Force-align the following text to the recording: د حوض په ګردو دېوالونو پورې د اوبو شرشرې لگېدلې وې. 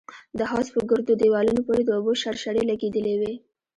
د 0.37 0.39
حوض 0.49 0.67
په 0.75 0.81
ګردو 0.89 1.13
دېوالونو 1.21 1.61
پورې 1.67 1.81
د 1.85 1.89
اوبو 1.97 2.11
شرشرې 2.21 2.63
لگېدلې 2.71 3.15
وې. 3.21 3.33